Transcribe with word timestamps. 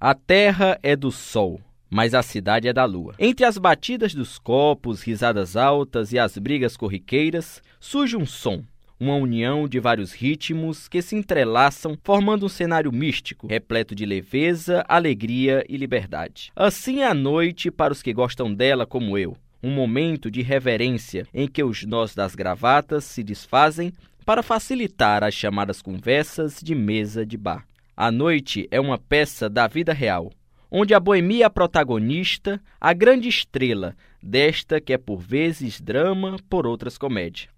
A 0.00 0.14
terra 0.14 0.78
é 0.80 0.94
do 0.94 1.10
sol, 1.10 1.60
mas 1.90 2.14
a 2.14 2.22
cidade 2.22 2.68
é 2.68 2.72
da 2.72 2.84
lua. 2.84 3.16
Entre 3.18 3.44
as 3.44 3.58
batidas 3.58 4.14
dos 4.14 4.38
copos, 4.38 5.02
risadas 5.02 5.56
altas 5.56 6.12
e 6.12 6.18
as 6.20 6.38
brigas 6.38 6.76
corriqueiras, 6.76 7.60
surge 7.80 8.16
um 8.16 8.24
som, 8.24 8.62
uma 9.00 9.16
união 9.16 9.66
de 9.66 9.80
vários 9.80 10.12
ritmos 10.12 10.86
que 10.86 11.02
se 11.02 11.16
entrelaçam, 11.16 11.98
formando 12.04 12.46
um 12.46 12.48
cenário 12.48 12.92
místico, 12.92 13.48
repleto 13.48 13.92
de 13.92 14.06
leveza, 14.06 14.84
alegria 14.88 15.64
e 15.68 15.76
liberdade. 15.76 16.52
Assim 16.54 17.00
é 17.00 17.06
a 17.08 17.12
noite 17.12 17.68
para 17.68 17.92
os 17.92 18.00
que 18.00 18.12
gostam 18.12 18.54
dela 18.54 18.86
como 18.86 19.18
eu. 19.18 19.36
Um 19.60 19.72
momento 19.72 20.30
de 20.30 20.42
reverência 20.42 21.26
em 21.34 21.48
que 21.48 21.64
os 21.64 21.84
nós 21.84 22.14
das 22.14 22.36
gravatas 22.36 23.02
se 23.02 23.24
desfazem 23.24 23.92
para 24.24 24.44
facilitar 24.44 25.24
as 25.24 25.34
chamadas 25.34 25.82
conversas 25.82 26.60
de 26.62 26.76
mesa 26.76 27.26
de 27.26 27.36
bar. 27.36 27.66
A 28.00 28.12
noite 28.12 28.68
é 28.70 28.78
uma 28.78 28.96
peça 28.96 29.50
da 29.50 29.66
vida 29.66 29.92
real, 29.92 30.30
onde 30.70 30.94
a 30.94 31.00
boemia 31.00 31.42
é 31.42 31.46
a 31.46 31.50
protagonista, 31.50 32.62
a 32.80 32.92
grande 32.92 33.28
estrela 33.28 33.96
desta 34.22 34.80
que 34.80 34.92
é 34.92 34.96
por 34.96 35.18
vezes 35.18 35.80
drama, 35.80 36.36
por 36.48 36.64
outras 36.64 36.96
comédia. 36.96 37.48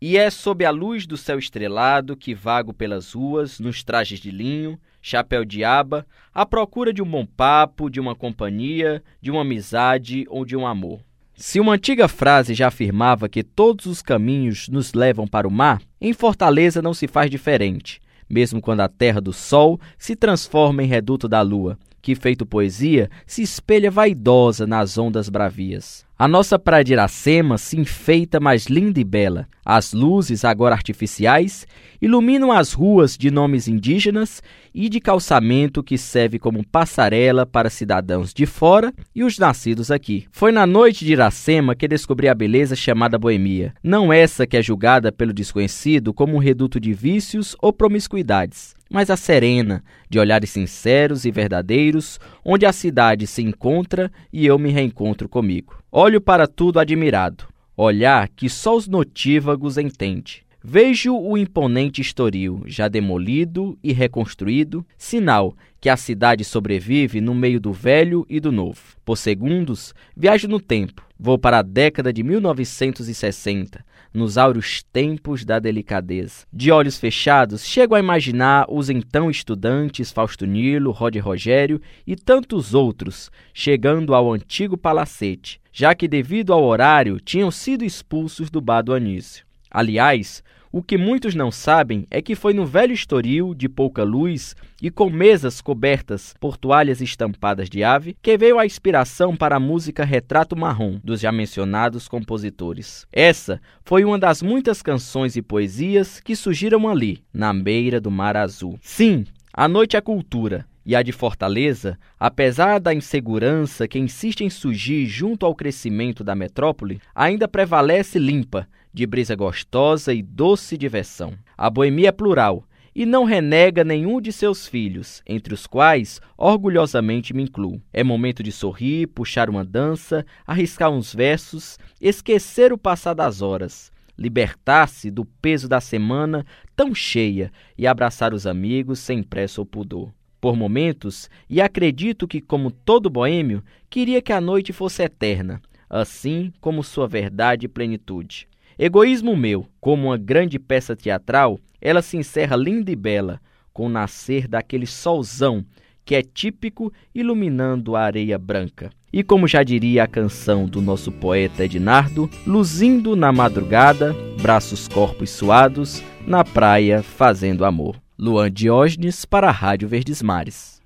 E 0.00 0.16
é 0.16 0.30
sob 0.30 0.64
a 0.64 0.70
luz 0.70 1.06
do 1.06 1.18
céu 1.18 1.38
estrelado 1.38 2.16
que 2.16 2.34
vago 2.34 2.72
pelas 2.72 3.12
ruas, 3.12 3.60
nos 3.60 3.84
trajes 3.84 4.20
de 4.20 4.30
linho, 4.30 4.80
chapéu 5.02 5.44
de 5.44 5.62
aba, 5.64 6.06
à 6.32 6.46
procura 6.46 6.94
de 6.94 7.02
um 7.02 7.06
bom 7.06 7.26
papo, 7.26 7.90
de 7.90 8.00
uma 8.00 8.14
companhia, 8.14 9.04
de 9.20 9.30
uma 9.30 9.42
amizade 9.42 10.24
ou 10.30 10.46
de 10.46 10.56
um 10.56 10.66
amor. 10.66 11.00
Se 11.34 11.60
uma 11.60 11.74
antiga 11.74 12.08
frase 12.08 12.54
já 12.54 12.68
afirmava 12.68 13.28
que 13.28 13.42
todos 13.42 13.84
os 13.84 14.00
caminhos 14.00 14.66
nos 14.66 14.94
levam 14.94 15.28
para 15.28 15.46
o 15.46 15.50
mar, 15.50 15.82
em 16.00 16.14
Fortaleza 16.14 16.80
não 16.80 16.94
se 16.94 17.06
faz 17.06 17.30
diferente 17.30 18.00
mesmo 18.30 18.60
quando 18.60 18.80
a 18.80 18.88
terra 18.88 19.20
do 19.20 19.32
sol 19.32 19.80
se 19.98 20.14
transforma 20.14 20.82
em 20.84 20.86
reduto 20.86 21.26
da 21.26 21.42
lua, 21.42 21.76
que, 22.00 22.14
feito 22.14 22.46
poesia, 22.46 23.10
se 23.26 23.42
espelha 23.42 23.90
vaidosa 23.90 24.66
nas 24.66 24.96
ondas 24.96 25.28
bravias. 25.28 26.06
A 26.20 26.28
nossa 26.28 26.58
praia 26.58 26.84
de 26.84 26.92
Iracema 26.92 27.56
se 27.56 27.80
enfeita 27.80 28.38
mais 28.38 28.66
linda 28.66 29.00
e 29.00 29.04
bela. 29.04 29.48
As 29.64 29.94
luzes, 29.94 30.44
agora 30.44 30.74
artificiais, 30.74 31.66
iluminam 31.98 32.52
as 32.52 32.74
ruas 32.74 33.16
de 33.16 33.30
nomes 33.30 33.66
indígenas 33.66 34.42
e 34.74 34.90
de 34.90 35.00
calçamento 35.00 35.82
que 35.82 35.96
serve 35.96 36.38
como 36.38 36.62
passarela 36.62 37.46
para 37.46 37.70
cidadãos 37.70 38.34
de 38.34 38.44
fora 38.44 38.92
e 39.14 39.24
os 39.24 39.38
nascidos 39.38 39.90
aqui. 39.90 40.26
Foi 40.30 40.52
na 40.52 40.66
noite 40.66 41.06
de 41.06 41.12
Iracema 41.14 41.74
que 41.74 41.88
descobri 41.88 42.28
a 42.28 42.34
beleza 42.34 42.76
chamada 42.76 43.18
boemia, 43.18 43.72
não 43.82 44.12
essa 44.12 44.46
que 44.46 44.58
é 44.58 44.62
julgada 44.62 45.10
pelo 45.10 45.32
desconhecido 45.32 46.12
como 46.12 46.34
um 46.34 46.38
reduto 46.38 46.78
de 46.78 46.92
vícios 46.92 47.56
ou 47.62 47.72
promiscuidades 47.72 48.78
mas 48.90 49.08
a 49.08 49.16
serena, 49.16 49.84
de 50.08 50.18
olhares 50.18 50.50
sinceros 50.50 51.24
e 51.24 51.30
verdadeiros, 51.30 52.18
onde 52.44 52.66
a 52.66 52.72
cidade 52.72 53.26
se 53.26 53.40
encontra 53.40 54.10
e 54.32 54.44
eu 54.44 54.58
me 54.58 54.70
reencontro 54.70 55.28
comigo. 55.28 55.78
Olho 55.92 56.20
para 56.20 56.48
tudo 56.48 56.80
admirado, 56.80 57.44
olhar 57.76 58.28
que 58.28 58.48
só 58.48 58.76
os 58.76 58.88
notívagos 58.88 59.78
entende. 59.78 60.44
Vejo 60.62 61.16
o 61.16 61.38
imponente 61.38 62.02
estoril, 62.02 62.62
já 62.66 62.86
demolido 62.86 63.78
e 63.82 63.94
reconstruído, 63.94 64.84
sinal 64.98 65.56
que 65.80 65.88
a 65.88 65.96
cidade 65.96 66.44
sobrevive 66.44 67.18
no 67.18 67.34
meio 67.34 67.58
do 67.58 67.72
velho 67.72 68.26
e 68.28 68.38
do 68.38 68.52
novo. 68.52 68.78
Por 69.02 69.16
segundos, 69.16 69.94
viajo 70.14 70.46
no 70.48 70.60
tempo. 70.60 71.02
Vou 71.18 71.38
para 71.38 71.60
a 71.60 71.62
década 71.62 72.12
de 72.12 72.22
1960, 72.22 73.82
nos 74.12 74.36
áureos 74.36 74.82
tempos 74.92 75.46
da 75.46 75.58
delicadeza. 75.58 76.44
De 76.52 76.70
olhos 76.70 76.98
fechados, 76.98 77.64
chego 77.64 77.94
a 77.94 77.98
imaginar 77.98 78.66
os 78.68 78.90
então 78.90 79.30
estudantes 79.30 80.12
Fausto 80.12 80.44
Nilo, 80.44 80.90
Rod 80.90 81.16
Rogério 81.16 81.80
e 82.06 82.14
tantos 82.14 82.74
outros 82.74 83.30
chegando 83.54 84.14
ao 84.14 84.30
antigo 84.30 84.76
palacete, 84.76 85.58
já 85.72 85.94
que 85.94 86.06
devido 86.06 86.52
ao 86.52 86.62
horário 86.62 87.18
tinham 87.18 87.50
sido 87.50 87.82
expulsos 87.82 88.50
do 88.50 88.60
bar 88.60 88.82
do 88.82 88.92
Anísio. 88.92 89.49
Aliás, 89.70 90.42
o 90.72 90.82
que 90.82 90.96
muitos 90.96 91.34
não 91.34 91.50
sabem 91.50 92.06
é 92.12 92.22
que 92.22 92.36
foi 92.36 92.54
no 92.54 92.64
velho 92.64 92.92
estoril, 92.92 93.54
de 93.54 93.68
pouca 93.68 94.04
luz 94.04 94.54
e 94.80 94.88
com 94.88 95.10
mesas 95.10 95.60
cobertas 95.60 96.32
por 96.38 96.56
toalhas 96.56 97.00
estampadas 97.00 97.68
de 97.68 97.82
ave, 97.82 98.16
que 98.22 98.38
veio 98.38 98.56
a 98.56 98.64
inspiração 98.64 99.34
para 99.34 99.56
a 99.56 99.60
música 99.60 100.04
Retrato 100.04 100.56
Marrom, 100.56 101.00
dos 101.02 101.20
já 101.20 101.32
mencionados 101.32 102.06
compositores. 102.06 103.04
Essa 103.12 103.60
foi 103.84 104.04
uma 104.04 104.16
das 104.16 104.42
muitas 104.42 104.80
canções 104.80 105.34
e 105.34 105.42
poesias 105.42 106.20
que 106.20 106.36
surgiram 106.36 106.88
ali, 106.88 107.24
na 107.34 107.52
beira 107.52 108.00
do 108.00 108.10
Mar 108.10 108.36
Azul. 108.36 108.78
Sim, 108.80 109.24
a 109.52 109.66
noite 109.66 109.96
é 109.96 110.00
cultura, 110.00 110.64
e 110.86 110.94
a 110.94 111.02
de 111.02 111.12
Fortaleza, 111.12 111.98
apesar 112.18 112.78
da 112.78 112.94
insegurança 112.94 113.88
que 113.88 113.98
insiste 113.98 114.42
em 114.42 114.50
surgir 114.50 115.06
junto 115.06 115.44
ao 115.44 115.54
crescimento 115.54 116.22
da 116.22 116.34
metrópole, 116.34 117.00
ainda 117.14 117.48
prevalece 117.48 118.18
limpa, 118.18 118.68
de 118.92 119.06
brisa 119.06 119.34
gostosa 119.34 120.12
e 120.12 120.22
doce 120.22 120.76
diversão. 120.76 121.34
A 121.56 121.68
boemia 121.70 122.08
é 122.08 122.12
plural 122.12 122.64
e 122.94 123.06
não 123.06 123.24
renega 123.24 123.84
nenhum 123.84 124.20
de 124.20 124.32
seus 124.32 124.66
filhos, 124.66 125.22
entre 125.26 125.54
os 125.54 125.66
quais 125.66 126.20
orgulhosamente 126.36 127.32
me 127.32 127.42
incluo. 127.42 127.80
É 127.92 128.02
momento 128.02 128.42
de 128.42 128.50
sorrir, 128.50 129.06
puxar 129.06 129.48
uma 129.48 129.64
dança, 129.64 130.26
arriscar 130.46 130.90
uns 130.90 131.14
versos, 131.14 131.78
esquecer 132.00 132.72
o 132.72 132.78
passar 132.78 133.14
das 133.14 133.42
horas 133.42 133.90
libertar-se 134.18 135.10
do 135.10 135.24
peso 135.24 135.66
da 135.66 135.80
semana 135.80 136.44
tão 136.76 136.94
cheia 136.94 137.50
e 137.78 137.86
abraçar 137.86 138.34
os 138.34 138.46
amigos 138.46 138.98
sem 138.98 139.22
pressa 139.22 139.62
ou 139.62 139.64
pudor 139.64 140.12
por 140.40 140.56
momentos, 140.56 141.28
e 141.48 141.60
acredito 141.60 142.26
que, 142.26 142.40
como 142.40 142.70
todo 142.70 143.10
boêmio, 143.10 143.62
queria 143.90 144.22
que 144.22 144.32
a 144.32 144.40
noite 144.40 144.72
fosse 144.72 145.02
eterna, 145.02 145.60
assim 145.88 146.52
como 146.60 146.82
sua 146.82 147.06
verdade 147.06 147.66
e 147.66 147.68
plenitude. 147.68 148.48
Egoísmo 148.82 149.36
meu, 149.36 149.66
como 149.78 150.06
uma 150.06 150.16
grande 150.16 150.58
peça 150.58 150.96
teatral, 150.96 151.60
ela 151.82 152.00
se 152.00 152.16
encerra 152.16 152.56
linda 152.56 152.90
e 152.90 152.96
bela, 152.96 153.38
com 153.74 153.84
o 153.84 153.88
nascer 153.90 154.48
daquele 154.48 154.86
solzão 154.86 155.62
que 156.02 156.14
é 156.14 156.22
típico 156.22 156.90
iluminando 157.14 157.94
a 157.94 158.00
areia 158.00 158.38
branca. 158.38 158.90
E 159.12 159.22
como 159.22 159.46
já 159.46 159.62
diria 159.62 160.04
a 160.04 160.06
canção 160.06 160.64
do 160.64 160.80
nosso 160.80 161.12
poeta 161.12 161.66
Ednardo, 161.66 162.30
luzindo 162.46 163.14
na 163.14 163.30
madrugada, 163.30 164.16
braços 164.40 164.88
corpos 164.88 165.28
suados, 165.28 166.02
na 166.26 166.42
praia 166.42 167.02
fazendo 167.02 167.66
amor. 167.66 168.00
Luan 168.18 168.50
Diógenes 168.50 169.26
para 169.26 169.48
a 169.50 169.52
Rádio 169.52 169.88
Verdes 169.88 170.22
Mares. 170.22 170.79